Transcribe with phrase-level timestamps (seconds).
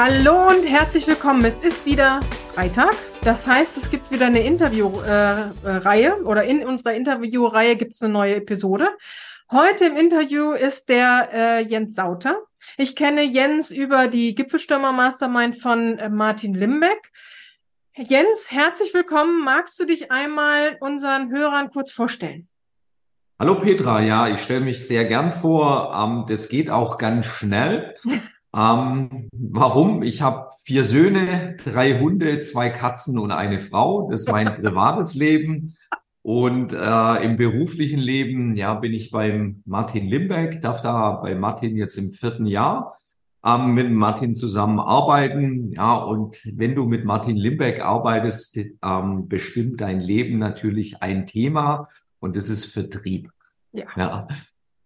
[0.00, 1.44] Hallo und herzlich willkommen.
[1.44, 2.20] Es ist wieder
[2.52, 2.94] Freitag.
[3.24, 8.12] Das heißt, es gibt wieder eine Interviewreihe äh, oder in unserer Interviewreihe gibt es eine
[8.12, 8.90] neue Episode.
[9.50, 12.36] Heute im Interview ist der äh, Jens Sauter.
[12.76, 17.10] Ich kenne Jens über die Gipfelstürmer Mastermind von äh, Martin Limbeck.
[17.96, 19.42] Jens, herzlich willkommen.
[19.42, 22.46] Magst du dich einmal unseren Hörern kurz vorstellen?
[23.40, 25.92] Hallo Petra, ja, ich stelle mich sehr gern vor.
[25.92, 27.96] Ähm, das geht auch ganz schnell.
[28.56, 30.02] ähm, warum?
[30.02, 34.10] Ich habe vier Söhne, drei Hunde, zwei Katzen und eine Frau.
[34.10, 35.74] Das ist mein privates Leben.
[36.22, 41.76] Und äh, im beruflichen Leben, ja, bin ich beim Martin Limbeck, darf da bei Martin
[41.76, 42.98] jetzt im vierten Jahr
[43.44, 45.72] ähm, mit Martin zusammenarbeiten.
[45.72, 51.88] Ja, und wenn du mit Martin Limbeck arbeitest, ähm, bestimmt dein Leben natürlich ein Thema
[52.20, 53.30] und das ist Vertrieb.
[53.72, 53.86] Ja.
[53.96, 54.28] Ja,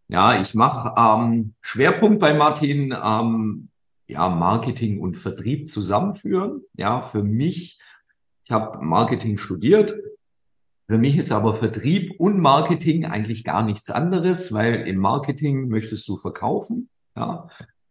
[0.08, 3.68] ja ich mache ähm, Schwerpunkt bei Martin, ähm,
[4.06, 6.62] ja, Marketing und Vertrieb zusammenführen.
[6.74, 7.80] Ja, für mich,
[8.44, 9.94] ich habe Marketing studiert.
[10.86, 16.06] Für mich ist aber Vertrieb und Marketing eigentlich gar nichts anderes, weil im Marketing möchtest
[16.08, 16.90] du verkaufen.
[17.16, 17.48] Ja,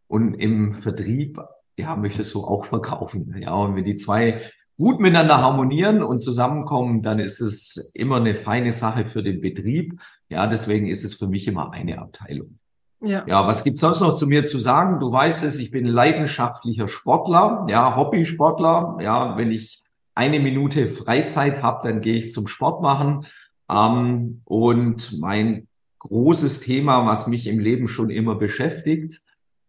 [0.08, 1.40] und im Vertrieb,
[1.80, 3.36] ja, möchtest du auch verkaufen.
[3.40, 4.42] Ja, und wenn die zwei
[4.78, 10.00] gut miteinander harmonieren und zusammenkommen, dann ist es immer eine feine Sache für den Betrieb.
[10.32, 12.58] Ja, deswegen ist es für mich immer eine Abteilung.
[13.02, 13.26] Ja.
[13.28, 15.02] ja, was gibt's sonst noch zu mir zu sagen?
[15.02, 18.98] Du weißt es, ich bin leidenschaftlicher Sportler, ja, Hobbysportler.
[19.02, 19.84] Ja, wenn ich
[20.16, 23.26] eine Minute Freizeit habe, dann gehe ich zum Sport machen.
[23.70, 25.68] Ähm, und mein
[26.00, 29.22] großes Thema, was mich im Leben schon immer beschäftigt,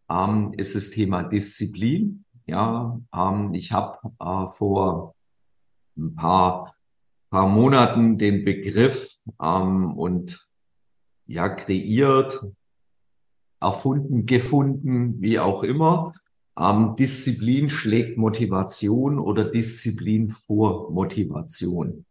[0.09, 2.25] ähm, ist das Thema Disziplin.
[2.47, 5.17] Ja, ähm, ich habe äh, vor
[5.97, 6.77] ein paar,
[7.31, 10.52] paar Monaten den Begriff ähm, und
[11.33, 12.45] ja kreiert,
[13.61, 16.13] erfunden, gefunden, wie auch immer.
[16.59, 22.05] Ähm, Disziplin schlägt Motivation oder Disziplin vor Motivation.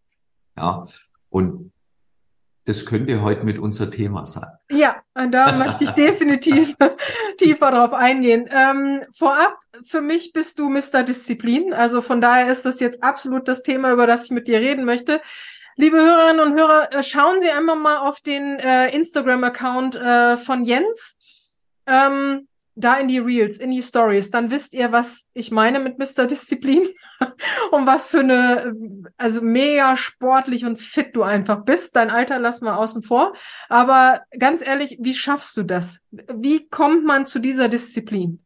[0.58, 0.86] Ja,
[1.30, 1.72] und
[2.66, 4.50] das könnte heute mit unser Thema sein.
[4.72, 6.76] Ja, da möchte ich definitiv
[7.38, 8.50] tiefer drauf eingehen.
[8.52, 11.04] Ähm, vorab, für mich bist du Mr.
[11.04, 11.74] Disziplin.
[11.74, 14.86] Also von daher ist das jetzt absolut das Thema, über das ich mit dir reden
[14.86, 15.22] möchte.
[15.82, 20.64] Liebe Hörerinnen und Hörer, äh, schauen Sie einmal mal auf den äh, Instagram-Account äh, von
[20.64, 21.18] Jens.
[21.88, 25.98] Ähm, da in die Reels, in die Stories, dann wisst ihr, was ich meine mit
[25.98, 26.28] Mr.
[26.28, 26.88] Disziplin
[27.72, 28.76] und was für eine,
[29.18, 31.96] also mega sportlich und fit du einfach bist.
[31.96, 33.34] Dein Alter lassen wir außen vor.
[33.68, 35.98] Aber ganz ehrlich, wie schaffst du das?
[36.12, 38.46] Wie kommt man zu dieser Disziplin?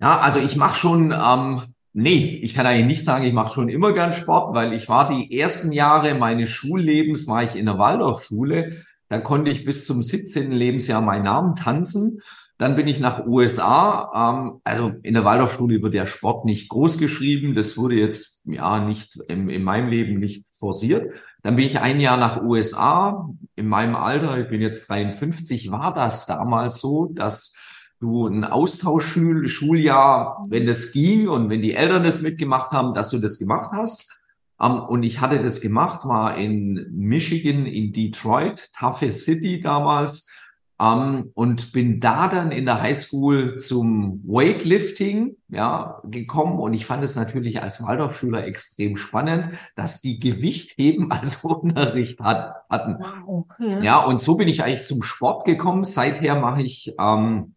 [0.00, 3.68] Ja, also ich mache schon, ähm, nee, ich kann eigentlich nicht sagen, ich mache schon
[3.68, 7.78] immer gern Sport, weil ich war die ersten Jahre meines Schullebens, war ich in der
[7.78, 8.82] Waldorfschule
[9.12, 10.52] da konnte ich bis zum 17.
[10.52, 12.22] Lebensjahr meinen Namen tanzen.
[12.56, 14.10] Dann bin ich nach USA.
[14.14, 17.54] Ähm, also in der Waldorfschule wird ja Sport nicht groß geschrieben.
[17.54, 21.12] Das wurde jetzt ja nicht im, in meinem Leben nicht forciert.
[21.42, 23.28] Dann bin ich ein Jahr nach USA.
[23.54, 27.54] In meinem Alter, ich bin jetzt 53, war das damals so, dass
[28.02, 33.18] du ein Austauschschuljahr, wenn das ging und wenn die Eltern das mitgemacht haben, dass du
[33.18, 34.18] das gemacht hast.
[34.58, 40.32] Um, und ich hatte das gemacht, war in Michigan, in Detroit, Tough City damals.
[40.78, 46.58] Um, und bin da dann in der Highschool zum Weightlifting ja, gekommen.
[46.58, 52.54] Und ich fand es natürlich als Waldorfschüler extrem spannend, dass die Gewichtheben als Unterricht hat,
[52.68, 52.96] hatten.
[52.98, 53.78] Wow, okay.
[53.82, 55.84] Ja, und so bin ich eigentlich zum Sport gekommen.
[55.84, 57.54] Seither mache ich ähm,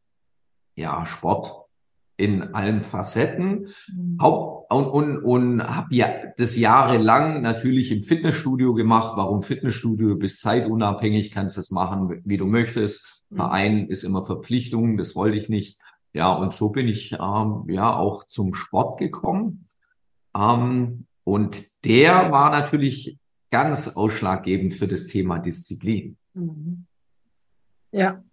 [0.75, 1.65] ja Sport
[2.17, 3.67] in allen Facetten.
[3.93, 4.17] Mhm.
[4.21, 9.13] Haupt und, und, und habe ja das jahrelang natürlich im Fitnessstudio gemacht.
[9.15, 10.09] Warum Fitnessstudio?
[10.09, 13.23] Du bist zeitunabhängig, kannst das machen, wie du möchtest.
[13.29, 13.35] Mhm.
[13.35, 15.79] Verein ist immer Verpflichtung, das wollte ich nicht.
[16.13, 19.67] Ja, und so bin ich ähm, ja auch zum Sport gekommen.
[20.35, 23.19] Ähm, und der war natürlich
[23.51, 26.17] ganz ausschlaggebend für das Thema Disziplin.
[26.33, 26.85] Mhm.
[27.91, 28.23] Ja,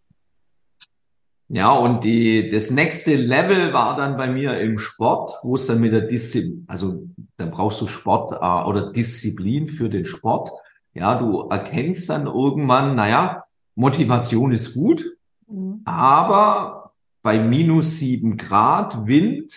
[1.48, 5.80] ja, und die, das nächste Level war dann bei mir im Sport, wo es dann
[5.80, 7.02] mit der Disziplin, also
[7.36, 10.50] dann brauchst du Sport äh, oder Disziplin für den Sport.
[10.94, 13.44] Ja, du erkennst dann irgendwann, naja,
[13.74, 15.04] Motivation ist gut,
[15.48, 15.82] mhm.
[15.84, 16.92] aber
[17.22, 19.52] bei minus sieben Grad Wind,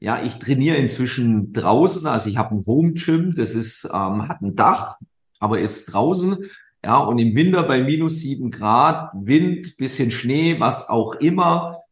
[0.00, 4.42] ja, ich trainiere inzwischen draußen, also ich habe ein Home Gym, das ist, ähm, hat
[4.42, 4.96] ein Dach,
[5.38, 6.46] aber ist draußen.
[6.86, 11.82] Ja, und im Winter bei minus sieben Grad, Wind, bisschen Schnee, was auch immer,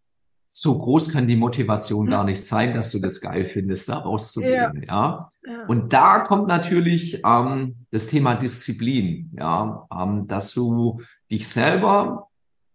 [0.46, 4.84] so groß kann die Motivation gar nicht sein, dass du das geil findest, da rauszugehen.
[4.86, 5.28] Ja.
[5.44, 5.66] ja.
[5.66, 12.28] Und da kommt natürlich ähm, das Thema Disziplin, ja, ähm, dass du dich selber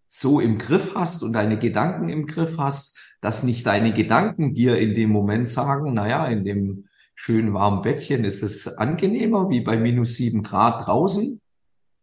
[0.09, 4.77] so im Griff hast und deine Gedanken im Griff hast, dass nicht deine Gedanken dir
[4.77, 9.77] in dem Moment sagen, naja, in dem schönen warmen Bettchen ist es angenehmer wie bei
[9.77, 11.39] minus sieben Grad draußen,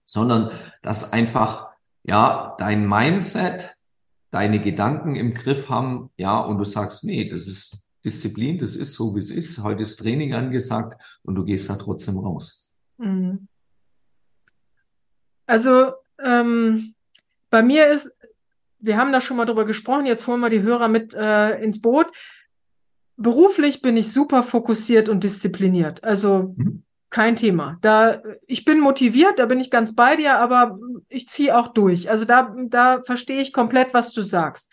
[0.07, 1.69] sondern dass einfach,
[2.05, 3.77] ja, dein Mindset,
[4.31, 8.95] deine Gedanken im Griff haben, ja, und du sagst, nee, das ist Disziplin, das ist
[8.95, 9.63] so, wie es ist.
[9.63, 12.73] Heute ist Training angesagt und du gehst da trotzdem raus.
[12.99, 13.49] Mhm.
[15.47, 15.93] Also
[16.23, 16.95] ähm,
[17.51, 18.11] bei mir ist,
[18.79, 21.81] wir haben da schon mal drüber gesprochen, jetzt holen wir die Hörer mit äh, ins
[21.81, 22.07] Boot.
[23.17, 26.05] Beruflich bin ich super fokussiert und diszipliniert.
[26.05, 26.85] Also mhm.
[27.11, 27.79] Kein Thema.
[27.83, 32.11] Da ich bin motiviert, da bin ich ganz bei dir, aber ich ziehe auch durch.
[32.11, 34.73] Also da da verstehe ich komplett, was du sagst.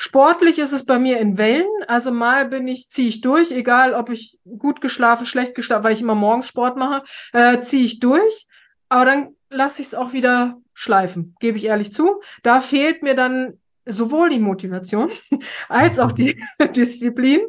[0.00, 1.66] Sportlich ist es bei mir in Wellen.
[1.88, 5.92] Also mal bin ich, ziehe ich durch, egal ob ich gut geschlafen, schlecht geschlafen, weil
[5.92, 7.02] ich immer morgens Sport mache,
[7.32, 8.46] äh, ziehe ich durch.
[8.88, 12.20] Aber dann lasse ich es auch wieder schleifen, gebe ich ehrlich zu.
[12.44, 15.10] Da fehlt mir dann sowohl die Motivation
[15.68, 16.40] als auch die
[16.76, 17.40] Disziplin.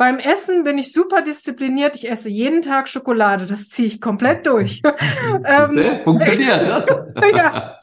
[0.00, 1.94] Beim Essen bin ich super diszipliniert.
[1.94, 3.44] Ich esse jeden Tag Schokolade.
[3.44, 4.80] Das ziehe ich komplett durch.
[5.44, 7.32] ähm, funktioniert, ne?
[7.36, 7.78] ja.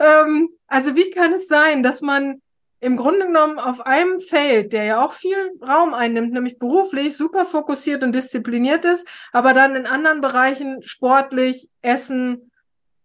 [0.00, 2.40] Ähm, also wie kann es sein, dass man
[2.80, 7.44] im Grunde genommen auf einem Feld, der ja auch viel Raum einnimmt, nämlich beruflich, super
[7.44, 12.50] fokussiert und diszipliniert ist, aber dann in anderen Bereichen sportlich, Essen,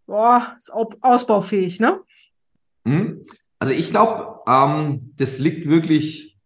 [0.06, 2.00] boah, ist ausbaufähig, ne?
[2.86, 3.26] Hm?
[3.58, 6.38] Also ich glaube, ähm, das liegt wirklich,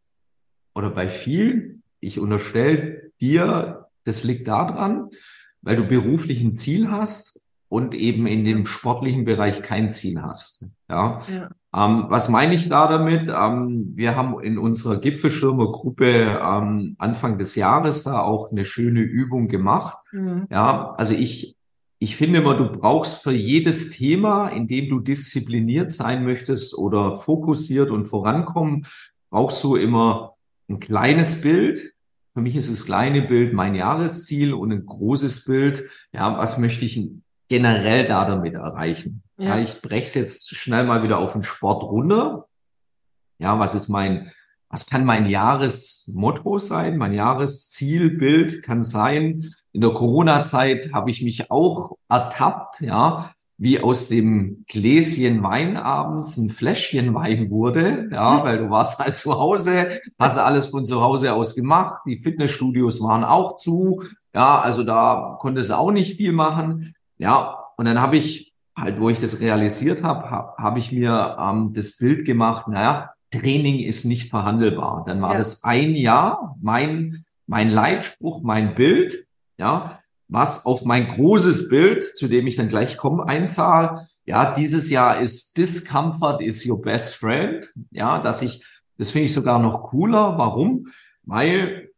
[0.75, 5.09] oder bei vielen, ich unterstelle dir, das liegt daran,
[5.63, 10.71] weil du beruflich ein Ziel hast und eben in dem sportlichen Bereich kein Ziel hast.
[10.91, 11.23] Ja.
[11.29, 11.51] ja.
[11.75, 13.29] Ähm, was meine ich da damit?
[13.29, 19.49] Ähm, wir haben in unserer Gipfelschirmergruppe ähm, Anfang des Jahres da auch eine schöne Übung
[19.49, 19.97] gemacht.
[20.11, 20.49] Mhm.
[20.51, 21.57] Ja, also ich
[21.99, 27.17] ich finde immer, du brauchst für jedes Thema, in dem du diszipliniert sein möchtest oder
[27.17, 28.85] fokussiert und vorankommen,
[29.31, 30.35] brauchst du immer
[30.69, 31.95] ein kleines Bild.
[32.31, 36.85] Für mich ist das kleine Bild mein Jahresziel und ein großes Bild, ja, was möchte
[36.85, 37.11] ich
[37.49, 39.23] generell da damit erreichen?
[39.37, 39.57] Ja.
[39.57, 42.47] ja ich breche es jetzt schnell mal wieder auf den Sport runter.
[43.39, 44.31] Ja, was ist mein,
[44.69, 46.97] was kann mein Jahresmotto sein?
[46.97, 53.33] Mein Jahreszielbild kann sein, in der Corona-Zeit habe ich mich auch ertappt, ja,
[53.63, 59.15] wie aus dem Gläschen Wein abends ein Fläschchen Wein wurde, ja, weil du warst halt
[59.15, 64.03] zu Hause, hast alles von zu Hause aus gemacht, die Fitnessstudios waren auch zu,
[64.35, 68.99] ja, also da konntest du auch nicht viel machen, ja, und dann habe ich halt,
[68.99, 73.79] wo ich das realisiert habe, habe hab ich mir ähm, das Bild gemacht, naja, Training
[73.79, 75.05] ist nicht verhandelbar.
[75.07, 75.39] Dann war ja.
[75.39, 80.02] das ein Jahr mein, mein Leitspruch, mein Bild, ja,
[80.33, 84.07] was auf mein großes Bild, zu dem ich dann gleich komme, einzahle.
[84.25, 87.71] Ja, dieses Jahr ist Discomfort is your best friend.
[87.91, 88.65] Ja, dass ich,
[88.97, 90.39] das finde ich sogar noch cooler.
[90.39, 90.89] Warum?
[91.25, 91.91] Weil,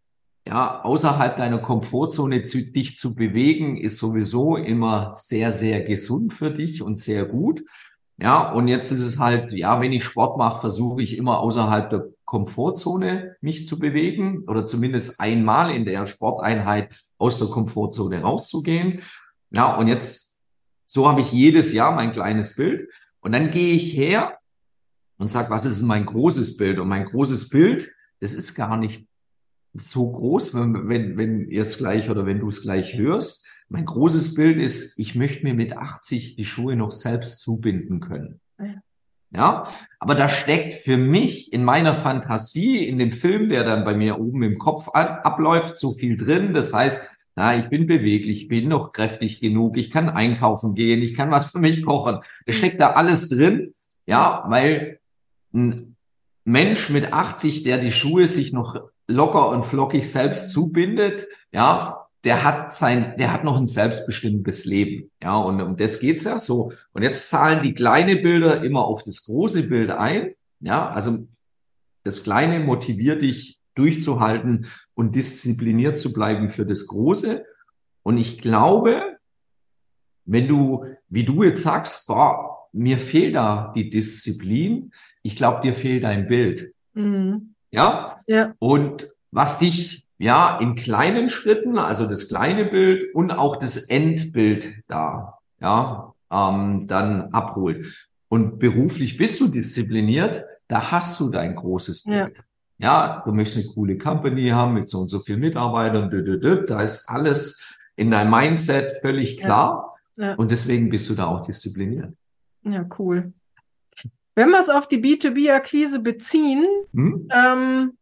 [0.47, 6.51] ja, außerhalb deiner Komfortzone zu, dich zu bewegen, ist sowieso immer sehr, sehr gesund für
[6.51, 7.63] dich und sehr gut.
[8.17, 11.89] Ja, und jetzt ist es halt, ja, wenn ich Sport mache, versuche ich immer außerhalb
[11.89, 19.01] der Komfortzone mich zu bewegen oder zumindest einmal in der Sporteinheit aus der Komfortzone rauszugehen.
[19.51, 20.41] Ja, und jetzt,
[20.87, 22.91] so habe ich jedes Jahr mein kleines Bild.
[23.21, 24.39] Und dann gehe ich her
[25.17, 26.79] und sage, was ist mein großes Bild?
[26.79, 27.91] Und mein großes Bild,
[28.21, 29.07] das ist gar nicht
[29.73, 33.49] so groß, wenn, wenn, wenn ihr es gleich oder wenn du es gleich hörst.
[33.69, 38.41] Mein großes Bild ist, ich möchte mir mit 80 die Schuhe noch selbst zubinden können.
[38.59, 38.81] Ja,
[39.37, 44.21] aber da steckt für mich in meiner Fantasie, in dem Film, der dann bei mir
[44.21, 46.53] oben im Kopf abläuft, so viel drin.
[46.53, 51.15] Das heißt, na, ich bin beweglich, bin noch kräftig genug, ich kann einkaufen gehen, ich
[51.15, 52.21] kann was für mich kochen.
[52.47, 53.75] Es steckt da alles drin.
[54.07, 55.01] Ja, weil
[55.53, 55.97] ein
[56.45, 62.43] Mensch mit 80, der die Schuhe sich noch locker und flockig selbst zubindet, ja, der
[62.43, 65.11] hat sein, der hat noch ein selbstbestimmtes Leben.
[65.23, 66.73] Ja, und um das geht's ja so.
[66.93, 70.35] Und jetzt zahlen die kleine Bilder immer auf das große Bild ein.
[70.61, 71.27] Ja, also
[72.03, 77.45] das Kleine motiviert dich durchzuhalten und diszipliniert zu bleiben für das Große.
[78.03, 79.19] Und ich glaube,
[80.25, 85.75] wenn du, wie du jetzt sagst, boah, mir fehlt da die Disziplin, ich glaube, dir
[85.75, 86.73] fehlt ein Bild.
[86.95, 87.55] Mhm.
[87.71, 88.21] Ja?
[88.27, 88.55] ja.
[88.59, 94.83] Und was dich ja, in kleinen Schritten, also das kleine Bild und auch das Endbild
[94.87, 98.09] da, ja, ähm, dann abholt.
[98.29, 102.37] Und beruflich bist du diszipliniert, da hast du dein großes Bild.
[102.79, 106.11] Ja, ja du möchtest eine coole Company haben mit so und so viel Mitarbeitern,
[106.67, 109.89] da ist alles in deinem Mindset völlig klar.
[109.89, 109.95] Ja.
[110.17, 110.35] Ja.
[110.35, 112.13] Und deswegen bist du da auch diszipliniert.
[112.63, 113.33] Ja, cool.
[114.35, 117.29] Wenn wir es auf die B2B-Akquise beziehen, hm?
[117.33, 117.93] ähm,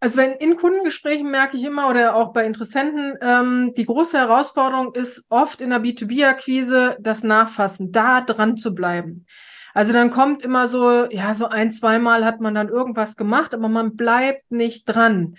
[0.00, 4.94] also wenn in Kundengesprächen merke ich immer oder auch bei Interessenten, ähm, die große Herausforderung
[4.94, 9.26] ist oft in der B2B-Akquise das Nachfassen, da dran zu bleiben.
[9.72, 13.68] Also dann kommt immer so, ja, so ein, zweimal hat man dann irgendwas gemacht, aber
[13.68, 15.36] man bleibt nicht dran.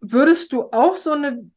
[0.00, 1.50] Würdest du auch so eine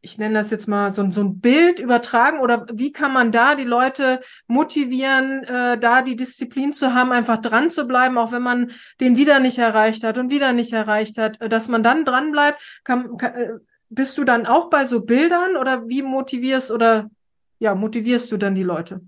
[0.00, 3.54] ich nenne das jetzt mal so, so ein Bild übertragen oder wie kann man da
[3.54, 8.42] die Leute motivieren, äh, da die Disziplin zu haben, einfach dran zu bleiben, auch wenn
[8.42, 12.04] man den wieder nicht erreicht hat und wieder nicht erreicht hat, äh, dass man dann
[12.04, 12.60] dran bleibt.
[12.84, 13.48] Kann, kann, äh,
[13.88, 17.10] bist du dann auch bei so Bildern oder wie motivierst oder
[17.58, 19.00] ja, motivierst du dann die Leute?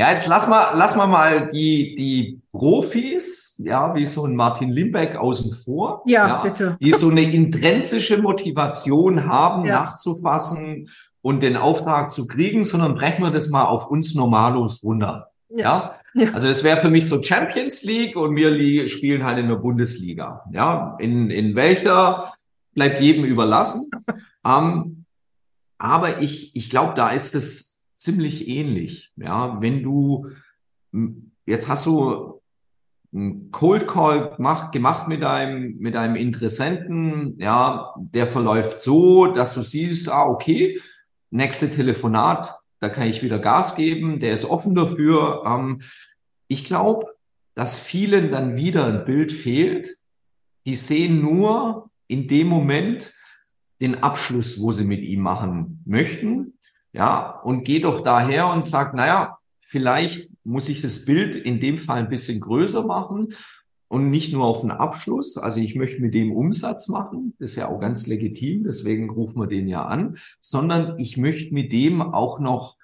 [0.00, 4.70] Ja, jetzt lass mal, lass mal mal die, die Profis, ja, wie so ein Martin
[4.70, 6.02] Limbeck außen vor.
[6.06, 6.78] Ja, ja bitte.
[6.80, 9.82] Die so eine intrinsische Motivation haben, ja.
[9.82, 10.88] nachzufassen
[11.20, 15.32] und den Auftrag zu kriegen, sondern brechen wir das mal auf uns Normalos runter.
[15.50, 15.96] Ja.
[16.14, 16.32] ja.
[16.32, 20.44] Also das wäre für mich so Champions League und wir spielen halt in der Bundesliga.
[20.50, 20.96] Ja.
[20.98, 22.32] In, in welcher
[22.72, 23.90] bleibt jedem überlassen.
[24.46, 25.04] ähm,
[25.76, 27.69] aber ich, ich glaube, da ist es
[28.00, 29.12] ziemlich ähnlich.
[29.16, 30.30] Ja, wenn du
[31.46, 32.40] jetzt hast du
[33.12, 39.54] einen Cold Call gemacht, gemacht mit einem, mit einem Interessenten, ja, der verläuft so, dass
[39.54, 40.80] du siehst, ah, okay,
[41.30, 45.42] nächste Telefonat, da kann ich wieder Gas geben, der ist offen dafür.
[45.44, 45.82] Ähm,
[46.46, 47.06] ich glaube,
[47.54, 49.98] dass vielen dann wieder ein Bild fehlt.
[50.66, 53.12] Die sehen nur in dem Moment
[53.80, 56.58] den Abschluss, wo sie mit ihm machen möchten.
[56.92, 61.78] Ja, und geh doch daher und sag, naja, vielleicht muss ich das Bild in dem
[61.78, 63.34] Fall ein bisschen größer machen
[63.88, 65.38] und nicht nur auf einen Abschluss.
[65.38, 69.40] Also ich möchte mit dem Umsatz machen, das ist ja auch ganz legitim, deswegen rufen
[69.40, 72.76] wir den ja an, sondern ich möchte mit dem auch noch,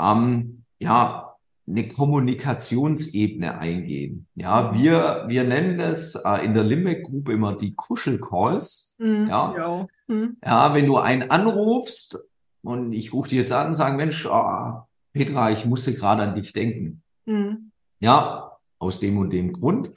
[0.00, 1.34] ähm, ja,
[1.66, 4.26] eine Kommunikationsebene eingehen.
[4.34, 8.96] Ja, wir, wir nennen das äh, in der Limbeck Group immer die Kuschelcalls.
[8.98, 9.54] Mhm, ja.
[9.56, 9.86] Ja.
[10.06, 10.36] Mhm.
[10.44, 12.22] ja, wenn du einen anrufst
[12.64, 16.34] und ich rufe die jetzt an und sage, Mensch, oh, Petra, ich musste gerade an
[16.34, 17.02] dich denken.
[17.26, 17.70] Mhm.
[18.00, 19.92] Ja, aus dem und dem Grund.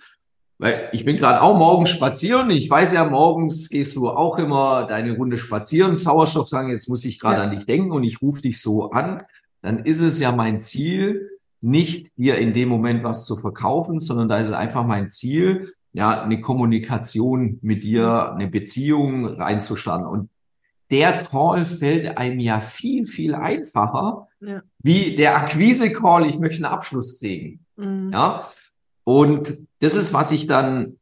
[0.59, 2.49] Weil ich bin gerade auch morgens spazieren.
[2.49, 7.05] Ich weiß ja, morgens gehst du auch immer deine Runde spazieren, Sauerstoff sagen, jetzt muss
[7.05, 7.43] ich gerade ja.
[7.43, 9.23] an dich denken und ich rufe dich so an.
[9.61, 11.29] Dann ist es ja mein Ziel,
[11.61, 15.73] nicht dir in dem Moment was zu verkaufen, sondern da ist es einfach mein Ziel,
[15.93, 20.05] ja, eine Kommunikation mit dir, eine Beziehung reinzustarten.
[20.05, 20.29] Und
[20.91, 24.61] der Call fällt einem ja viel, viel einfacher, ja.
[24.79, 27.65] wie der Akquise-Call, ich möchte einen Abschluss kriegen.
[27.75, 28.11] Mhm.
[28.13, 28.47] Ja.
[29.03, 30.97] Und das ist, was ich dann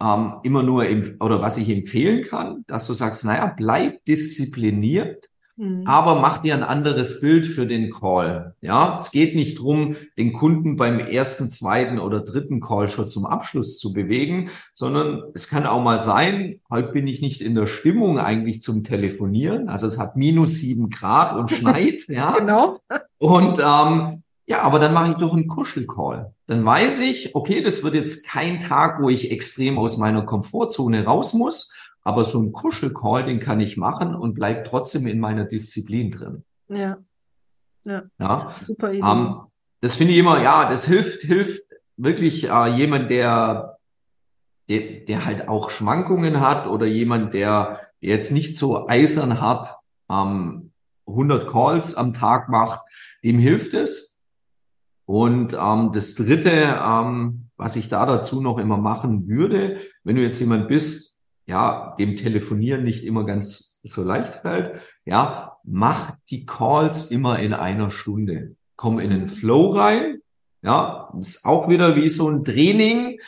[0.00, 5.28] ähm, immer nur, im, oder was ich empfehlen kann, dass du sagst, naja, bleib diszipliniert,
[5.56, 5.86] Mhm.
[5.86, 8.54] Aber mach dir ein anderes Bild für den Call.
[8.60, 13.26] Ja, es geht nicht drum, den Kunden beim ersten, zweiten oder dritten Call schon zum
[13.26, 17.66] Abschluss zu bewegen, sondern es kann auch mal sein, heute bin ich nicht in der
[17.66, 19.68] Stimmung eigentlich zum Telefonieren.
[19.68, 22.06] Also es hat minus sieben Grad und schneit.
[22.08, 22.78] ja, genau.
[23.18, 26.32] Und ähm, ja, aber dann mache ich doch einen Kuschelcall.
[26.46, 31.04] Dann weiß ich, okay, das wird jetzt kein Tag, wo ich extrem aus meiner Komfortzone
[31.04, 31.74] raus muss,
[32.06, 36.44] aber so ein Kuschelcall, den kann ich machen und bleib trotzdem in meiner Disziplin drin.
[36.68, 36.98] Ja.
[37.82, 38.04] Ja.
[38.20, 38.54] ja.
[38.64, 39.04] Super Idee.
[39.04, 39.40] Ähm,
[39.80, 41.64] das finde ich immer, ja, das hilft, hilft
[41.96, 43.78] wirklich äh, jemand, der,
[44.68, 49.76] der, der halt auch Schwankungen hat oder jemand, der jetzt nicht so eisern hat,
[50.08, 50.70] ähm,
[51.08, 52.82] 100 Calls am Tag macht,
[53.24, 54.20] dem hilft es.
[55.06, 60.22] Und ähm, das Dritte, ähm, was ich da dazu noch immer machen würde, wenn du
[60.22, 61.15] jetzt jemand bist,
[61.46, 67.54] ja, dem Telefonieren nicht immer ganz so leicht fällt, ja, mach die Calls immer in
[67.54, 68.56] einer Stunde.
[68.74, 70.18] Komm in den Flow rein,
[70.62, 73.20] ja, ist auch wieder wie so ein Training.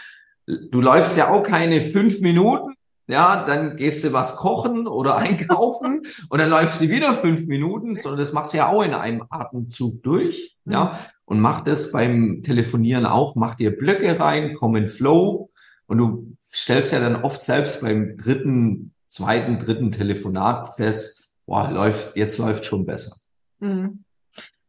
[0.47, 2.75] Du läufst ja auch keine fünf Minuten,
[3.07, 7.95] ja, dann gehst du was kochen oder einkaufen und dann läufst du wieder fünf Minuten,
[7.95, 10.97] sondern das machst du ja auch in einem Atemzug durch, ja, mhm.
[11.25, 15.51] und mach das beim Telefonieren auch, mach dir Blöcke rein, komm in Flow,
[15.89, 22.17] und du stellst ja dann oft selbst beim dritten, zweiten, dritten Telefonat fest, boah, läuft,
[22.17, 23.17] jetzt läuft schon besser.
[23.59, 24.05] Mhm.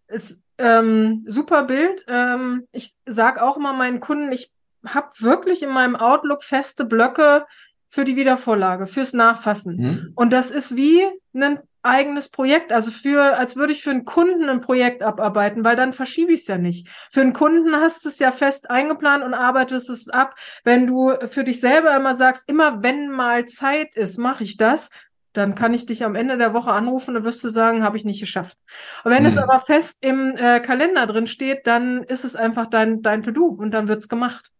[0.07, 2.05] Ist, ähm, super Bild.
[2.07, 4.51] Ähm, ich sag auch immer meinen Kunden, ich
[4.85, 7.45] habe wirklich in meinem Outlook feste Blöcke
[7.87, 9.75] für die Wiedervorlage, fürs Nachfassen.
[9.75, 10.11] Mhm.
[10.15, 11.01] Und das ist wie
[11.33, 15.75] ein eigenes Projekt, also für, als würde ich für einen Kunden ein Projekt abarbeiten, weil
[15.75, 16.87] dann verschiebe ich es ja nicht.
[17.11, 20.35] Für einen Kunden hast du es ja fest eingeplant und arbeitest es ab.
[20.63, 24.89] Wenn du für dich selber immer sagst, immer wenn mal Zeit ist, mache ich das,
[25.33, 28.03] Dann kann ich dich am Ende der Woche anrufen und wirst du sagen, habe ich
[28.03, 28.57] nicht geschafft.
[29.03, 29.27] Und wenn hm.
[29.27, 33.45] es aber fest im äh, Kalender drin steht, dann ist es einfach dein, dein To-Do
[33.45, 34.51] und dann wird's gemacht.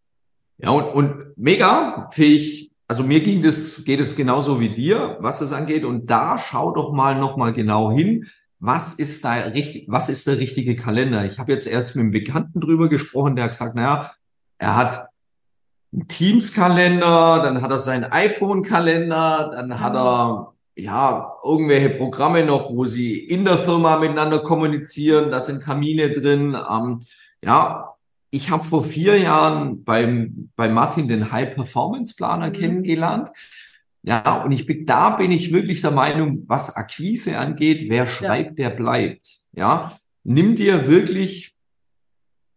[0.58, 2.69] Ja, und, und mega, fähig.
[2.90, 5.84] Also mir ging das, geht es genauso wie dir, was es angeht.
[5.84, 8.26] Und da schau doch mal nochmal genau hin.
[8.58, 11.24] Was ist da richtig, was ist der richtige Kalender?
[11.24, 14.10] Ich habe jetzt erst mit einem Bekannten drüber gesprochen, der hat gesagt, naja,
[14.58, 15.06] er hat
[15.92, 22.86] einen Teams-Kalender, dann hat er seinen iPhone-Kalender, dann hat er ja, irgendwelche Programme noch, wo
[22.86, 26.56] sie in der Firma miteinander kommunizieren, da sind Termine drin.
[26.68, 26.98] Ähm,
[27.44, 27.94] ja,
[28.30, 32.52] ich habe vor vier Jahren beim, bei Martin den High-Performance-Planer mhm.
[32.52, 33.30] kennengelernt.
[34.02, 38.58] Ja, und ich bin, da bin ich wirklich der Meinung, was Akquise angeht, wer schreibt,
[38.58, 38.68] ja.
[38.68, 39.40] der bleibt.
[39.52, 41.54] Ja, nimm dir wirklich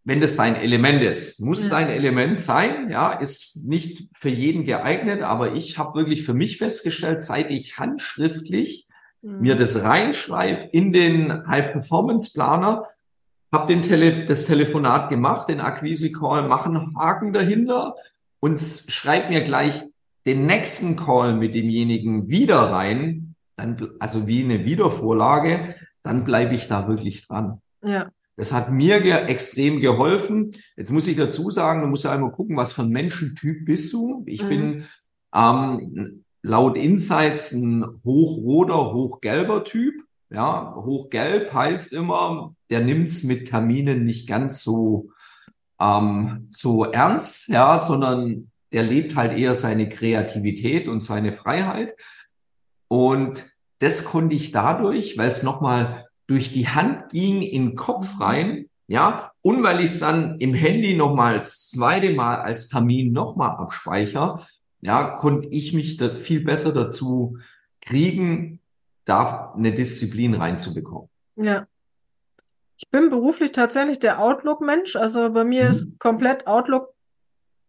[0.05, 1.39] wenn das dein Element ist.
[1.39, 1.79] Muss ja.
[1.79, 6.57] dein Element sein, ja, ist nicht für jeden geeignet, aber ich habe wirklich für mich
[6.57, 8.87] festgestellt, seit ich handschriftlich
[9.21, 9.39] mhm.
[9.39, 12.85] mir das reinschreibe in den High-Performance-Planer,
[13.53, 17.95] habe den Tele das Telefonat gemacht, den Akquise-Call, mache einen Haken dahinter
[18.39, 19.83] und schreib mir gleich
[20.25, 26.67] den nächsten Call mit demjenigen wieder rein, dann, also wie eine Wiedervorlage, dann bleibe ich
[26.67, 27.61] da wirklich dran.
[27.83, 28.09] Ja.
[28.35, 30.51] Das hat mir ge extrem geholfen.
[30.75, 33.93] Jetzt muss ich dazu sagen, du musst ja einmal gucken, was für ein Menschentyp bist
[33.93, 34.23] du.
[34.25, 34.49] Ich mhm.
[34.49, 34.83] bin
[35.35, 40.02] ähm, laut Insights ein hochroter, hochgelber Typ.
[40.33, 45.11] Ja, hochgelb heißt immer, der nimmt's mit Terminen nicht ganz so
[45.79, 51.95] ähm, so ernst, ja, sondern der lebt halt eher seine Kreativität und seine Freiheit.
[52.87, 53.45] Und
[53.79, 58.69] das konnte ich dadurch, weil es nochmal durch die Hand ging in den Kopf rein,
[58.87, 63.51] ja, und weil ich es dann im Handy nochmal das zweite Mal als Termin nochmal
[63.51, 64.45] abspeicher,
[64.81, 67.37] ja, konnte ich mich da viel besser dazu
[67.81, 68.59] kriegen,
[69.05, 71.09] da eine Disziplin reinzubekommen.
[71.35, 71.67] Ja.
[72.77, 74.95] Ich bin beruflich tatsächlich der Outlook-Mensch.
[74.95, 75.69] Also bei mir mhm.
[75.69, 76.93] ist komplett Outlook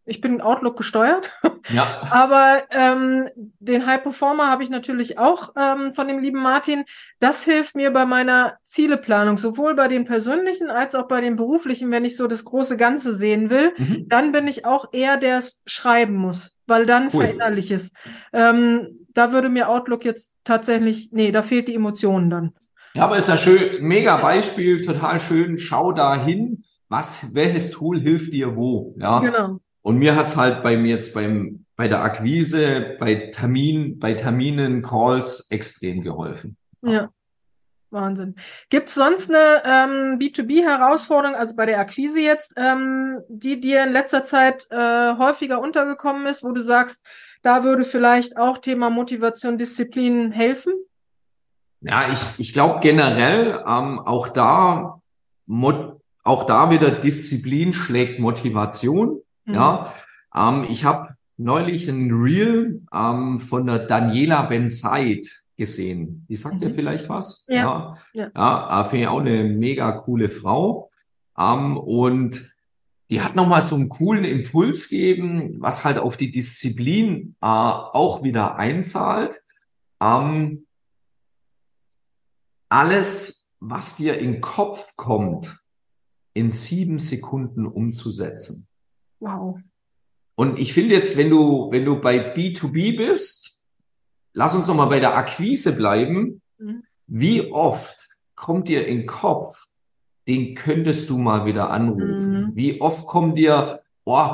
[0.07, 1.33] ich bin Outlook gesteuert.
[1.71, 2.03] Ja.
[2.11, 6.85] Aber ähm, den High Performer habe ich natürlich auch ähm, von dem lieben Martin.
[7.21, 11.91] Das hilft mir bei meiner Zieleplanung, sowohl bei den persönlichen als auch bei den beruflichen,
[11.91, 13.73] wenn ich so das große Ganze sehen will.
[13.79, 14.09] Mhm.
[14.09, 17.23] Dann bin ich auch eher der es schreiben muss, weil dann cool.
[17.23, 17.97] verinnerlich ist.
[18.33, 22.53] Ähm, da würde mir Outlook jetzt tatsächlich, nee, da fehlt die Emotion dann.
[22.95, 25.59] Ja, aber ist ja schön, mega Beispiel, total schön.
[25.59, 29.21] Schau da hin, was, welches Tool hilft dir wo, ja.
[29.21, 29.59] Genau.
[29.83, 34.83] Und mir hat's halt bei mir jetzt beim, bei der Akquise, bei Termin, bei Terminen,
[34.83, 36.57] Calls extrem geholfen.
[36.83, 37.11] Ja.
[37.91, 38.35] Wahnsinn.
[38.69, 43.93] Gibt es sonst eine ähm, B2B-Herausforderung, also bei der Akquise jetzt, ähm, die dir in
[43.93, 47.05] letzter Zeit äh, häufiger untergekommen ist, wo du sagst,
[47.45, 50.73] da würde vielleicht auch Thema Motivation, Disziplin helfen?
[51.81, 55.01] Ja, ich, ich glaube generell ähm, auch da
[56.25, 59.21] auch da wieder Disziplin schlägt Motivation.
[59.45, 59.55] Mhm.
[59.55, 59.93] Ja,
[60.35, 66.25] ähm, ich habe neulich ein Reel ähm, von der Daniela Benzeit gesehen.
[66.29, 66.61] Die sagt mhm.
[66.61, 67.47] dir vielleicht was?
[67.49, 67.55] Ja.
[67.55, 68.31] Ja, ja.
[68.35, 70.91] ja äh, finde ich auch eine mega coole Frau.
[71.39, 72.54] Ähm, und
[73.11, 78.23] die hat nochmal so einen coolen Impuls gegeben, was halt auf die Disziplin äh, auch
[78.23, 79.43] wieder einzahlt.
[80.01, 80.67] Ähm,
[82.69, 85.59] alles, was dir in den Kopf kommt,
[86.33, 88.67] in sieben Sekunden umzusetzen.
[89.21, 89.59] Wow.
[90.35, 93.65] Und ich finde jetzt, wenn du, wenn du bei B2B bist,
[94.33, 96.43] lass uns noch mal bei der Akquise bleiben.
[96.59, 96.83] Mhm.
[97.07, 99.69] Wie oft kommt dir in den Kopf,
[100.27, 102.33] den könntest du mal wieder anrufen?
[102.33, 102.53] Mhm.
[102.55, 104.31] Wie oft kommt dir, oh,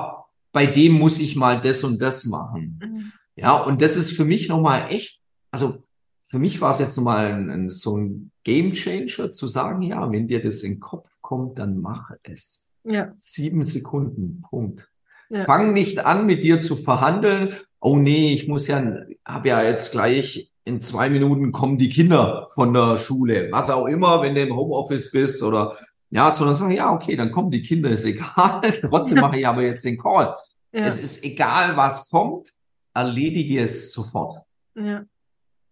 [0.52, 2.80] bei dem muss ich mal das und das machen?
[2.82, 3.12] Mhm.
[3.36, 5.82] Ja, und das ist für mich noch mal echt, also
[6.22, 9.82] für mich war es jetzt noch mal ein, ein, so ein Game Changer zu sagen,
[9.82, 12.68] ja, wenn dir das in den Kopf kommt, dann mache es.
[12.84, 13.12] Ja.
[13.16, 14.88] Sieben Sekunden, Punkt.
[15.28, 15.44] Ja.
[15.44, 17.54] Fang nicht an, mit dir zu verhandeln.
[17.80, 18.82] Oh nee, ich muss ja,
[19.24, 23.86] hab ja jetzt gleich in zwei Minuten kommen die Kinder von der Schule, was auch
[23.86, 25.76] immer, wenn du im Homeoffice bist oder
[26.10, 28.60] ja, sondern sagen, ja, okay, dann kommen die Kinder, ist egal.
[28.80, 30.34] Trotzdem mache ich aber jetzt den Call.
[30.72, 30.84] Ja.
[30.84, 32.52] Es ist egal, was kommt,
[32.94, 34.42] erledige es sofort.
[34.74, 35.04] Ja.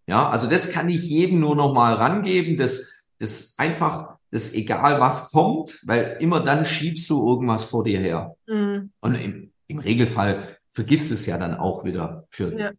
[0.07, 4.99] Ja, also das kann ich jedem nur noch mal rangeben, das, das einfach das egal
[4.99, 8.35] was kommt, weil immer dann schiebst du irgendwas vor dir her.
[8.47, 8.91] Mhm.
[9.01, 12.71] Und im, im Regelfall vergisst es ja dann auch wieder für ja.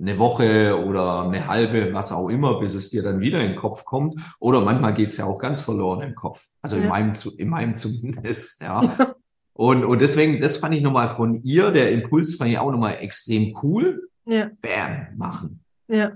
[0.00, 3.56] Eine Woche oder eine halbe, was auch immer, bis es dir dann wieder in den
[3.56, 4.20] Kopf kommt.
[4.40, 6.46] Oder manchmal geht's ja auch ganz verloren im Kopf.
[6.60, 6.82] Also ja.
[6.82, 9.14] in meinem, in meinem zumindest, ja.
[9.54, 12.96] Und, und deswegen, das fand ich nochmal von ihr, der Impuls fand ich auch nochmal
[13.00, 14.08] extrem cool.
[14.24, 14.50] Ja.
[14.60, 15.62] Bam, machen.
[15.88, 16.12] Ja.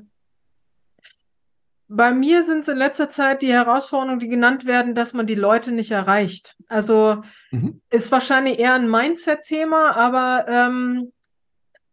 [1.88, 5.36] Bei mir sind es in letzter Zeit die Herausforderungen, die genannt werden, dass man die
[5.36, 6.56] Leute nicht erreicht.
[6.66, 7.80] Also mhm.
[7.90, 11.12] ist wahrscheinlich eher ein Mindset-Thema, aber ähm,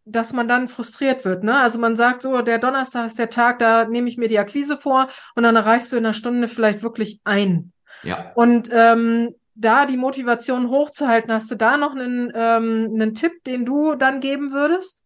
[0.05, 1.43] dass man dann frustriert wird.
[1.43, 1.57] Ne?
[1.57, 4.77] Also man sagt so, der Donnerstag ist der Tag, da nehme ich mir die Akquise
[4.77, 7.71] vor und dann erreichst du in einer Stunde vielleicht wirklich ein.
[8.03, 8.31] Ja.
[8.35, 13.65] Und ähm, da die Motivation hochzuhalten, hast du da noch einen, ähm, einen Tipp, den
[13.65, 15.03] du dann geben würdest?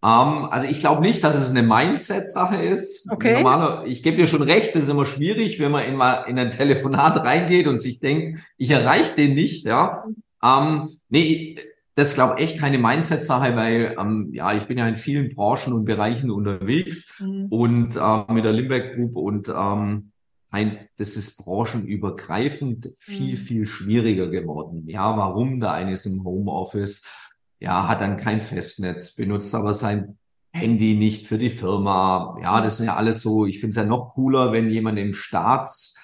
[0.00, 3.10] Um, ähm, also ich glaube nicht, dass es eine Mindset-Sache ist.
[3.10, 3.34] Okay.
[3.34, 6.38] Normaler, ich gebe dir schon recht, das ist immer schwierig, wenn man in, mal in
[6.38, 10.04] ein Telefonat reingeht und sich denkt, ich erreiche den nicht, ja.
[10.40, 11.56] Um, ähm, nee,
[11.98, 15.84] das glaube echt keine Mindset-Sache, weil ähm, ja, ich bin ja in vielen Branchen und
[15.84, 17.46] Bereichen unterwegs mhm.
[17.50, 20.12] und äh, mit der Limbeck Group und ähm,
[20.50, 23.38] ein, das ist branchenübergreifend viel, mhm.
[23.38, 24.84] viel schwieriger geworden.
[24.86, 25.58] Ja, warum?
[25.58, 27.04] Der eine ist im Homeoffice,
[27.58, 30.18] ja, hat dann kein Festnetz, benutzt aber sein
[30.52, 32.38] Handy nicht für die Firma.
[32.40, 35.14] Ja, das sind ja alles so, ich finde es ja noch cooler, wenn jemand im
[35.14, 35.97] Staats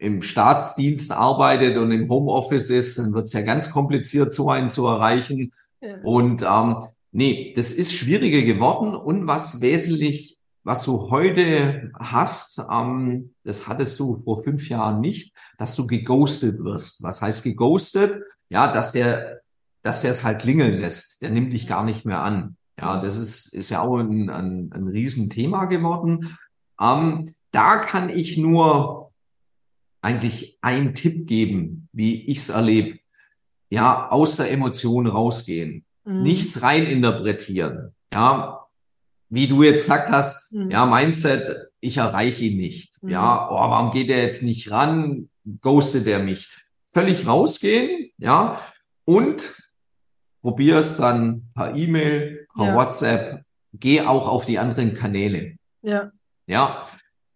[0.00, 4.70] im Staatsdienst arbeitet und im Homeoffice ist, dann wird es ja ganz kompliziert, so einen
[4.70, 5.52] zu erreichen.
[5.82, 5.96] Ja.
[6.02, 6.76] Und ähm,
[7.12, 8.94] nee, das ist schwieriger geworden.
[8.94, 15.34] Und was wesentlich, was du heute hast, ähm, das hattest du vor fünf Jahren nicht,
[15.58, 17.02] dass du geghostet wirst.
[17.02, 18.22] Was heißt geghostet?
[18.48, 19.42] Ja, dass der,
[19.82, 21.20] dass der es halt klingeln lässt.
[21.20, 22.56] Der nimmt dich gar nicht mehr an.
[22.80, 26.34] Ja, das ist, ist ja auch ein, ein, ein Riesenthema geworden.
[26.80, 29.09] Ähm, da kann ich nur
[30.02, 32.98] eigentlich einen Tipp geben, wie ich's erlebe.
[33.68, 35.84] Ja, aus der Emotion rausgehen.
[36.04, 36.22] Mhm.
[36.22, 37.94] Nichts rein interpretieren.
[38.12, 38.66] Ja,
[39.28, 40.70] wie du jetzt gesagt hast, mhm.
[40.70, 43.02] ja, Mindset, ich erreiche ihn nicht.
[43.02, 43.10] Mhm.
[43.10, 45.30] Ja, oh, warum geht er jetzt nicht ran?
[45.60, 46.48] Ghostet er mich?
[46.84, 48.60] Völlig rausgehen, ja,
[49.04, 49.54] und
[50.42, 52.74] probier es dann per E-Mail, per ja.
[52.74, 55.56] WhatsApp, geh auch auf die anderen Kanäle.
[55.82, 56.10] Ja.
[56.46, 56.88] Ja,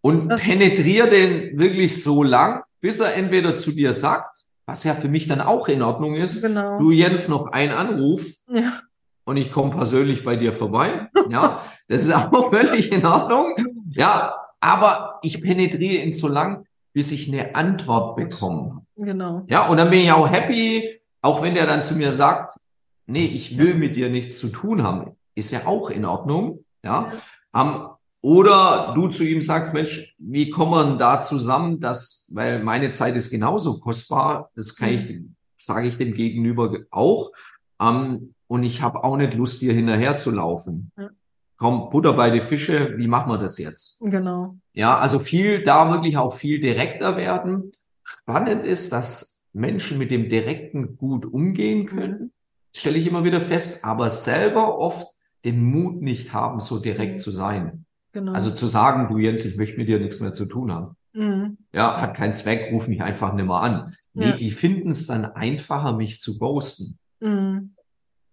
[0.05, 4.93] und das penetrier den wirklich so lang, bis er entweder zu dir sagt, was ja
[4.93, 6.77] für mich dann auch in Ordnung ist, genau.
[6.77, 8.81] du Jens noch einen Anruf ja.
[9.23, 11.09] und ich komme persönlich bei dir vorbei.
[11.29, 13.55] Ja, das ist auch völlig in Ordnung.
[13.89, 18.85] Ja, aber ich penetriere ihn so lang, bis ich eine Antwort bekomme.
[18.95, 19.41] Genau.
[19.47, 22.59] Ja, und dann bin ich auch happy, auch wenn der dann zu mir sagt,
[23.07, 25.15] nee, ich will mit dir nichts zu tun haben.
[25.33, 26.63] Ist ja auch in Ordnung.
[26.83, 27.09] Ja.
[27.11, 27.59] ja.
[27.59, 27.94] Um,
[28.25, 33.15] oder du zu ihm sagst, Mensch, wie kommen wir da zusammen, dass, weil meine Zeit
[33.15, 35.35] ist genauso kostbar, das kann ich, mhm.
[35.59, 37.31] sage ich dem Gegenüber auch.
[37.79, 40.91] Ähm, und ich habe auch nicht Lust, dir hinterher zu laufen.
[40.97, 41.11] Ja.
[41.57, 44.01] Komm, Butter bei die Fische, wie machen wir das jetzt?
[44.01, 44.55] Genau.
[44.73, 47.73] Ja, also viel, da wirklich auch viel direkter werden.
[48.01, 52.19] Spannend ist, dass Menschen mit dem Direkten gut umgehen können.
[52.19, 52.31] Mhm.
[52.75, 57.17] Stelle ich immer wieder fest, aber selber oft den Mut nicht haben, so direkt mhm.
[57.19, 57.84] zu sein.
[58.15, 58.31] Genau.
[58.31, 60.95] Also zu sagen, du Jens, ich möchte mit dir nichts mehr zu tun haben.
[61.11, 61.57] Mhm.
[61.73, 63.93] Ja, hat keinen Zweck, ruf mich einfach nicht mehr an.
[64.13, 64.31] Nee, ja.
[64.37, 66.97] die finden es dann einfacher, mich zu ghosten.
[67.19, 67.75] Mhm.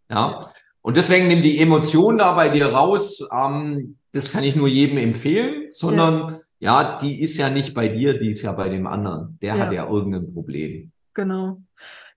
[0.09, 0.39] Ja.
[0.83, 3.29] Und deswegen nimm die Emotion da bei dir raus.
[3.37, 6.83] Ähm, das kann ich nur jedem empfehlen, sondern ja.
[6.83, 6.99] ja.
[7.03, 9.37] die ist ja nicht bei dir, die ist ja bei dem anderen.
[9.43, 9.67] Der ja.
[9.67, 10.93] hat ja irgendein Problem.
[11.13, 11.61] Genau.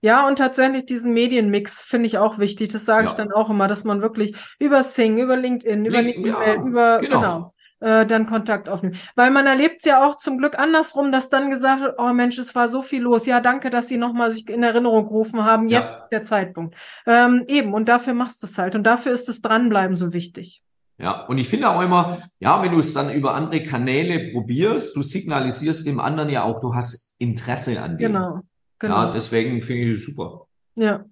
[0.02, 2.70] Ja, und tatsächlich diesen Medienmix finde ich auch wichtig.
[2.70, 3.10] Das sage ja.
[3.10, 6.98] ich dann auch immer, dass man wirklich über Sing, über LinkedIn, über Link, E-Mail, über
[7.00, 7.20] genau.
[7.20, 8.96] genau äh, dann Kontakt aufnehmen.
[9.14, 12.54] Weil man erlebt ja auch zum Glück andersrum, dass dann gesagt wird, oh Mensch, es
[12.54, 13.26] war so viel los.
[13.26, 15.68] Ja, danke, dass Sie nochmal sich in Erinnerung gerufen haben.
[15.68, 15.96] Jetzt ja.
[15.96, 16.74] ist der Zeitpunkt.
[17.06, 18.74] Ähm, eben, und dafür machst du es halt.
[18.74, 20.62] Und dafür ist das Dranbleiben so wichtig.
[20.98, 24.96] Ja, und ich finde auch immer, ja, wenn du es dann über andere Kanäle probierst,
[24.96, 28.12] du signalisierst dem anderen ja auch, du hast Interesse an dem.
[28.12, 28.40] Genau,
[28.78, 28.94] genau.
[28.94, 30.46] Ja, deswegen finde ich es super.
[30.74, 31.04] Ja,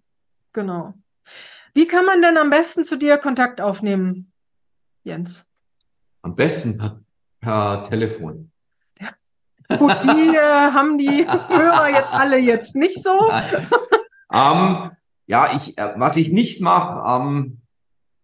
[0.55, 0.95] genau.
[1.75, 4.33] Wie kann man denn am besten zu dir Kontakt aufnehmen,
[5.03, 5.45] Jens?
[6.25, 7.01] Am besten per,
[7.41, 8.51] per Telefon.
[9.69, 13.31] Gut, die äh, haben die Hörer jetzt alle jetzt nicht so.
[14.33, 14.91] ähm,
[15.27, 17.61] ja, ich, äh, was ich nicht mache, ähm,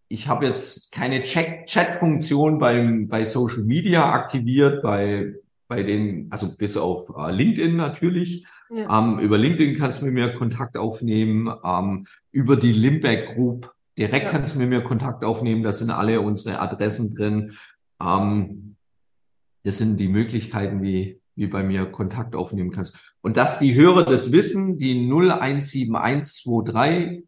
[0.07, 5.35] ich habe jetzt keine Chat-Funktion beim bei Social Media aktiviert, bei
[5.67, 8.45] bei den, also bis auf äh, LinkedIn natürlich.
[8.69, 8.99] Ja.
[8.99, 11.53] Ähm, über LinkedIn kannst du mit mir Kontakt aufnehmen.
[11.63, 14.31] Ähm, über die Limbeck Group direkt ja.
[14.31, 15.63] kannst du mit mir Kontakt aufnehmen.
[15.63, 17.53] Da sind alle unsere Adressen drin.
[18.01, 18.77] Ähm,
[19.63, 22.97] das sind die Möglichkeiten, wie, wie bei mir Kontakt aufnehmen kannst.
[23.21, 27.27] Und dass die Hörer das wissen, die 017123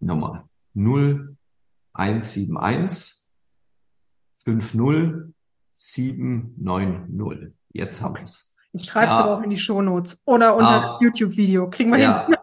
[0.00, 3.30] nochmal 0171
[4.34, 5.32] 50
[5.72, 7.54] 790.
[7.72, 8.54] Jetzt haben wir es.
[8.72, 9.20] Ich schreibe es ja.
[9.20, 11.70] aber auch in die Shownotes oder unter ah, das YouTube-Video.
[11.70, 12.26] Kriegen wir ja.
[12.26, 12.36] hin.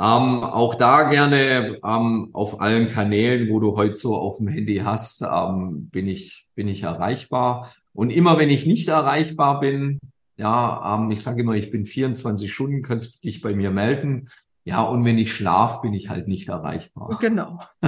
[0.00, 4.78] Ähm, auch da gerne ähm, auf allen Kanälen, wo du heute so auf dem Handy
[4.78, 7.70] hast, ähm, bin ich bin ich erreichbar.
[7.92, 10.00] Und immer wenn ich nicht erreichbar bin,
[10.36, 14.28] ja, ähm, ich sage immer, ich bin 24 Stunden, kannst dich bei mir melden.
[14.64, 17.18] Ja, und wenn ich schlaf, bin ich halt nicht erreichbar.
[17.20, 17.58] Genau.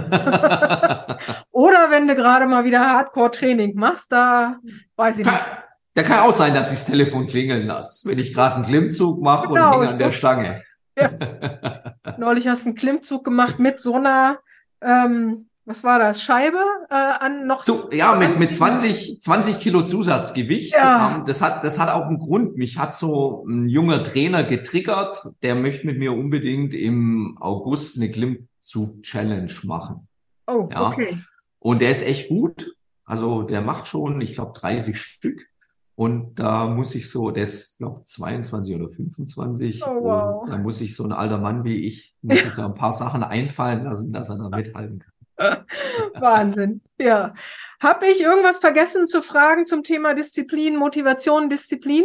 [1.52, 4.58] Oder wenn du gerade mal wieder Hardcore-Training machst, da
[4.96, 5.46] weiß ich nicht.
[5.94, 9.22] Da kann auch sein, dass ich das Telefon klingeln lasse, wenn ich gerade einen Klimmzug
[9.22, 10.62] mache genau, und hänge an der Stange.
[10.98, 11.10] Ja.
[12.18, 14.38] Neulich hast du einen Klimmzug gemacht mit so einer,
[14.80, 16.58] ähm, was war das, Scheibe
[16.90, 17.64] äh, an noch?
[17.64, 20.74] So, ja, mit, mit 20, 20 Kilo Zusatzgewicht.
[20.74, 21.24] Ja.
[21.26, 22.56] Das, hat, das hat auch einen Grund.
[22.56, 28.10] Mich hat so ein junger Trainer getriggert, der möchte mit mir unbedingt im August eine
[28.10, 30.06] Klimmzug-Challenge machen.
[30.46, 30.88] Oh, ja.
[30.88, 31.16] okay.
[31.58, 32.76] Und der ist echt gut.
[33.06, 35.46] Also der macht schon, ich glaube, 30 Stück.
[35.96, 39.86] Und da muss ich so, der ist, glaube 22 oder 25.
[39.86, 40.42] Oh, wow.
[40.42, 42.92] Und da muss ich so ein alter Mann wie ich, muss ich da ein paar
[42.92, 45.14] Sachen einfallen lassen, dass er da mithalten kann.
[46.20, 46.80] Wahnsinn.
[46.98, 47.34] Ja.
[47.80, 52.04] Habe ich irgendwas vergessen zu fragen zum Thema Disziplin, Motivation, Disziplin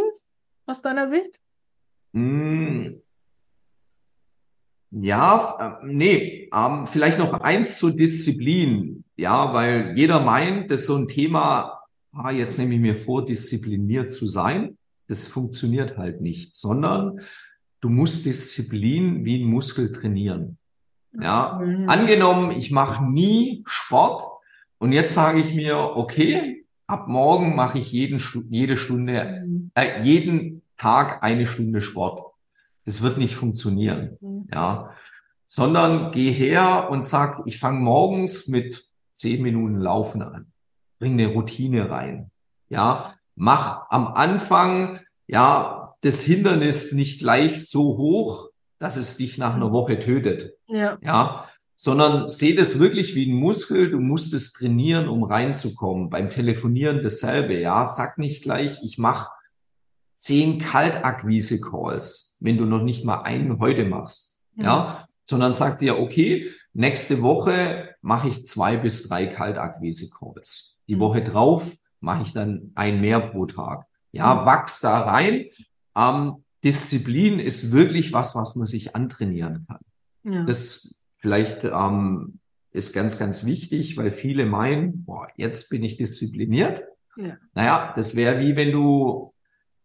[0.66, 1.40] aus deiner Sicht?
[2.12, 3.00] Mm.
[4.92, 9.04] Ja, äh, nee, ähm, vielleicht noch eins zur Disziplin.
[9.16, 11.79] Ja, weil jeder meint, dass so ein Thema
[12.12, 14.76] ah, jetzt nehme ich mir vor, diszipliniert zu sein.
[15.06, 17.20] Das funktioniert halt nicht, sondern
[17.80, 20.58] du musst Disziplin wie ein Muskel trainieren.
[21.20, 21.88] Ja, mhm.
[21.88, 24.22] angenommen, ich mache nie Sport
[24.78, 29.72] und jetzt sage ich mir, okay, ab morgen mache ich jeden, jede Stunde, mhm.
[29.74, 32.32] äh, jeden Tag eine Stunde Sport.
[32.84, 34.48] Das wird nicht funktionieren, mhm.
[34.52, 34.90] ja,
[35.46, 40.49] sondern geh her und sag, ich fange morgens mit zehn Minuten Laufen an
[41.00, 42.30] bring eine Routine rein.
[42.68, 49.54] Ja, mach am Anfang, ja, das Hindernis nicht gleich so hoch, dass es dich nach
[49.54, 50.54] einer Woche tötet.
[50.68, 50.98] Ja.
[51.02, 53.90] Ja, sondern seh das wirklich wie ein Muskel.
[53.90, 56.10] Du musst es trainieren, um reinzukommen.
[56.10, 57.58] Beim Telefonieren dasselbe.
[57.58, 59.30] Ja, sag nicht gleich, ich mach
[60.14, 64.42] zehn Kaltakquise-Calls, wenn du noch nicht mal einen heute machst.
[64.56, 70.79] Ja, ja sondern sag dir, okay, nächste Woche mache ich zwei bis drei Kaltakquise-Calls.
[70.90, 71.00] Die mhm.
[71.00, 73.86] Woche drauf mache ich dann ein mehr pro Tag.
[74.12, 74.46] Ja, mhm.
[74.46, 75.46] wachs da rein.
[75.96, 79.80] Ähm, Disziplin ist wirklich was, was man sich antrainieren kann.
[80.24, 80.44] Ja.
[80.44, 82.40] Das vielleicht ähm,
[82.72, 86.82] ist ganz, ganz wichtig, weil viele meinen, boah, jetzt bin ich diszipliniert.
[87.16, 87.38] Ja.
[87.54, 89.32] Naja, das wäre wie wenn du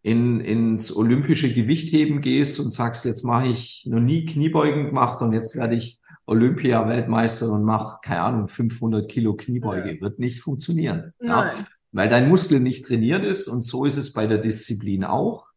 [0.01, 5.33] in, ins olympische Gewichtheben gehst und sagst, jetzt mache ich noch nie Kniebeugen gemacht und
[5.33, 9.99] jetzt werde ich Olympia-Weltmeister und mach, keine Ahnung, 500 Kilo Kniebeuge.
[10.01, 11.13] Wird nicht funktionieren.
[11.21, 11.51] Ja?
[11.91, 15.47] Weil dein Muskel nicht trainiert ist und so ist es bei der Disziplin auch.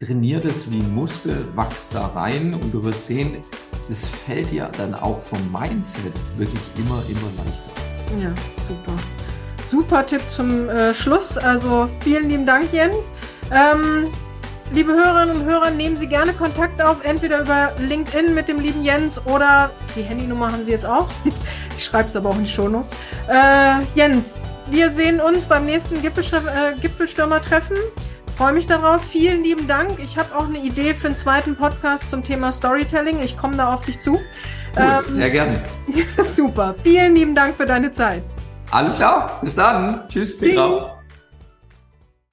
[0.00, 3.36] Trainiert es wie ein Muskel, wachst da rein und du wirst sehen,
[3.90, 8.20] es fällt dir dann auch vom Mindset wirklich immer, immer leichter.
[8.20, 8.34] Ja,
[8.66, 8.96] super.
[9.70, 11.38] Super Tipp zum äh, Schluss.
[11.38, 13.12] Also vielen lieben Dank, Jens.
[13.52, 14.08] Ähm,
[14.72, 18.84] Liebe Hörerinnen und Hörer, nehmen Sie gerne Kontakt auf, entweder über LinkedIn mit dem lieben
[18.84, 21.08] Jens oder die Handynummer haben Sie jetzt auch.
[21.76, 22.92] Ich schreibe es aber auch in die Shownotes.
[23.26, 24.34] Äh, Jens,
[24.70, 27.78] wir sehen uns beim nächsten Gipfelstürmer, äh, Gipfelstürmer-Treffen.
[28.36, 29.02] Freue mich darauf.
[29.02, 29.98] Vielen lieben Dank.
[29.98, 33.22] Ich habe auch eine Idee für einen zweiten Podcast zum Thema Storytelling.
[33.22, 34.12] Ich komme da auf dich zu.
[34.12, 34.20] Cool,
[34.76, 35.62] ähm, sehr gerne.
[36.22, 36.74] super.
[36.82, 38.22] Vielen lieben Dank für deine Zeit.
[38.70, 39.38] Alles klar.
[39.42, 40.06] Bis dann.
[40.08, 40.99] Tschüss, Peter.